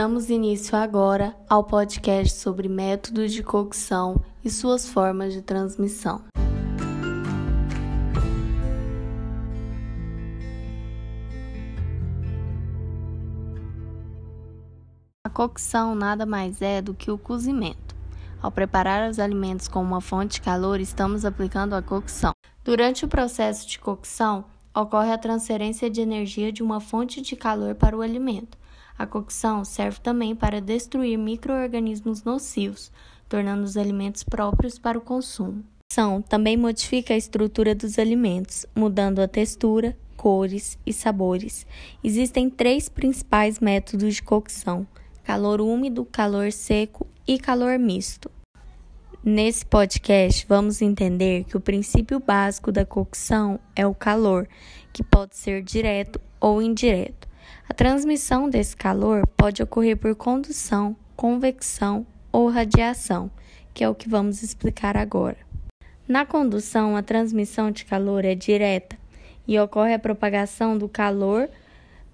[0.00, 6.22] Damos início agora ao podcast sobre métodos de cocção e suas formas de transmissão.
[15.22, 17.94] A cocção nada mais é do que o cozimento.
[18.40, 22.32] Ao preparar os alimentos com uma fonte de calor, estamos aplicando a cocção.
[22.64, 27.74] Durante o processo de cocção, ocorre a transferência de energia de uma fonte de calor
[27.74, 28.59] para o alimento.
[29.00, 32.92] A cocção serve também para destruir microorganismos nocivos,
[33.30, 35.60] tornando os alimentos próprios para o consumo.
[35.60, 41.66] A cocção também modifica a estrutura dos alimentos, mudando a textura, cores e sabores.
[42.04, 44.86] Existem três principais métodos de cocção:
[45.24, 48.30] calor úmido, calor seco e calor misto.
[49.24, 54.46] Nesse podcast, vamos entender que o princípio básico da cocção é o calor,
[54.92, 57.29] que pode ser direto ou indireto.
[57.68, 63.30] A transmissão desse calor pode ocorrer por condução, convecção ou radiação,
[63.72, 65.36] que é o que vamos explicar agora.
[66.08, 68.98] Na condução, a transmissão de calor é direta
[69.46, 71.48] e ocorre a propagação do calor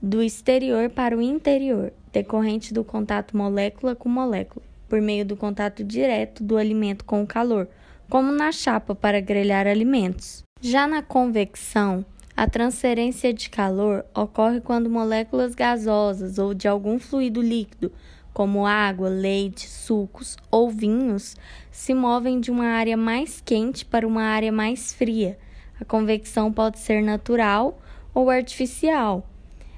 [0.00, 5.82] do exterior para o interior, decorrente do contato molécula com molécula, por meio do contato
[5.82, 7.68] direto do alimento com o calor,
[8.08, 10.42] como na chapa para grelhar alimentos.
[10.60, 12.04] Já na convecção,
[12.36, 17.90] a transferência de calor ocorre quando moléculas gasosas ou de algum fluido líquido,
[18.34, 21.34] como água, leite, sucos ou vinhos,
[21.70, 25.38] se movem de uma área mais quente para uma área mais fria.
[25.80, 27.80] A convecção pode ser natural
[28.12, 29.26] ou artificial.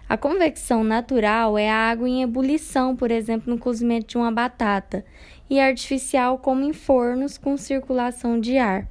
[0.09, 5.05] A convecção natural é a água em ebulição, por exemplo, no cozimento de uma batata,
[5.49, 8.89] e artificial, como em fornos com circulação de ar.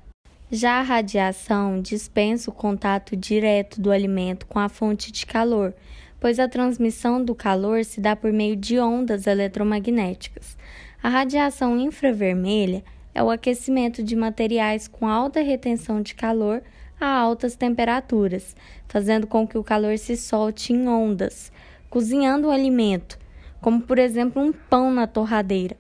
[0.50, 5.73] Já a radiação dispensa o contato direto do alimento com a fonte de calor,
[6.22, 10.58] pois a transmissão do calor se dá por meio de ondas eletromagnéticas.
[11.03, 12.81] A radiação infravermelha
[13.14, 16.64] é o aquecimento de materiais com alta retenção de calor
[16.98, 18.56] a altas temperaturas,
[18.88, 21.52] fazendo com que o calor se solte em ondas,
[21.90, 23.19] cozinhando o alimento,
[23.59, 25.75] como por exemplo um pão na torradeira.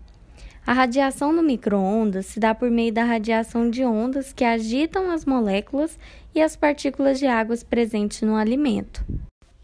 [0.67, 5.23] A radiação no micro-ondas se dá por meio da radiação de ondas que agitam as
[5.23, 5.97] moléculas
[6.35, 9.01] e as partículas de água presentes no alimento.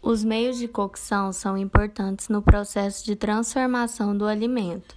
[0.00, 4.96] Os meios de cocção são importantes no processo de transformação do alimento.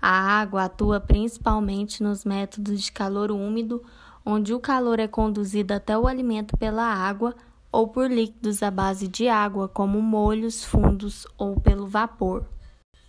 [0.00, 3.82] A água atua principalmente nos métodos de calor úmido
[4.24, 7.34] onde o calor é conduzido até o alimento pela água
[7.72, 12.46] ou por líquidos à base de água, como molhos, fundos ou pelo vapor.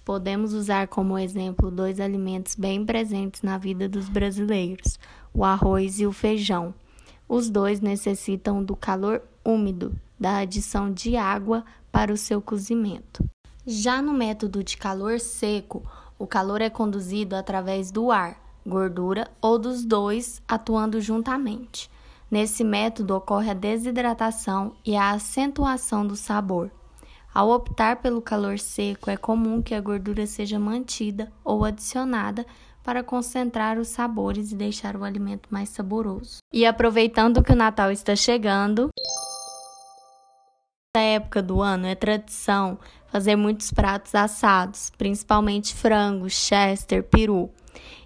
[0.10, 5.00] Podemos usar como exemplo dois alimentos bem presentes na vida dos brasileiros:
[5.32, 6.74] o arroz e o feijão.
[7.28, 13.24] Os dois necessitam do calor úmido, da adição de água para o seu cozimento.
[13.68, 15.84] Já no método de calor seco,
[16.18, 21.88] o calor é conduzido através do ar gordura ou dos dois atuando juntamente.
[22.32, 26.72] Nesse método ocorre a desidratação e a acentuação do sabor.
[27.34, 32.46] Ao optar pelo calor seco, é comum que a gordura seja mantida ou adicionada
[32.84, 36.38] para concentrar os sabores e deixar o alimento mais saboroso.
[36.52, 38.90] E aproveitando que o Natal está chegando,
[40.96, 42.80] nessa época do ano é tradição
[43.12, 47.52] fazer muitos pratos assados, principalmente frango, chester, peru.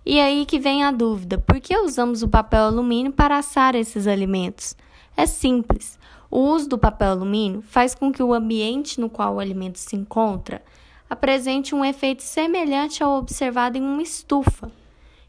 [0.06, 4.06] E aí que vem a dúvida: por que usamos o papel alumínio para assar esses
[4.06, 4.76] alimentos?
[5.16, 6.00] É simples.
[6.30, 9.96] O uso do papel alumínio faz com que o ambiente no qual o alimento se
[9.96, 10.62] encontra
[11.10, 14.72] apresente um efeito semelhante ao observado em uma estufa,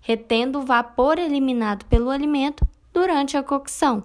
[0.01, 4.03] retendo o vapor eliminado pelo alimento durante a cocção.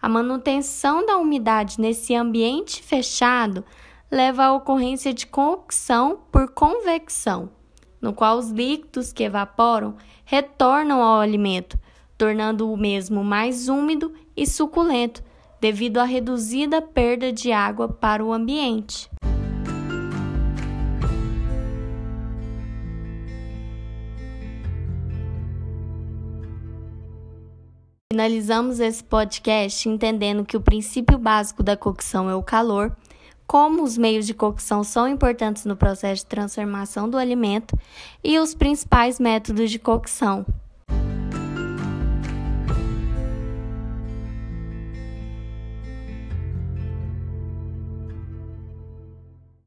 [0.00, 3.64] A manutenção da umidade nesse ambiente fechado
[4.10, 7.50] leva à ocorrência de cocção por convecção
[8.04, 11.78] no qual os líquidos que evaporam retornam ao alimento,
[12.18, 15.22] tornando o mesmo mais úmido e suculento,
[15.60, 19.08] devido à reduzida perda de água para o ambiente.
[28.12, 32.94] Finalizamos esse podcast entendendo que o princípio básico da cocção é o calor
[33.46, 37.76] como os meios de cocção são importantes no processo de transformação do alimento
[38.22, 40.46] e os principais métodos de cocção.